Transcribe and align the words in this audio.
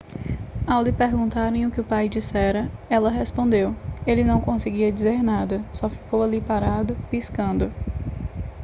ao 0.65 0.81
lhe 0.81 0.91
perguntarem 0.91 1.63
o 1.63 1.69
que 1.69 1.79
o 1.79 1.83
pai 1.83 2.09
dissera 2.09 2.71
ela 2.89 3.07
respondeu 3.07 3.75
ele 4.07 4.23
não 4.23 4.41
conseguia 4.41 4.91
dizer 4.91 5.21
nada 5.21 5.63
só 5.71 5.87
ficou 5.87 6.23
ali 6.23 6.41
parado 6.41 6.97
piscando 7.11 7.71